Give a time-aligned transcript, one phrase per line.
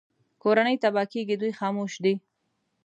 [0.41, 2.13] کورنۍ تباه کېږي دوی خاموش دي